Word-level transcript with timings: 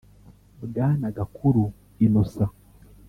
Bwana 0.63 1.07
Gakuru 1.17 1.63
Innocent 2.05 2.51